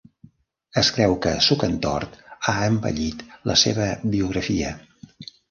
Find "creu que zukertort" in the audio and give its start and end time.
0.95-2.15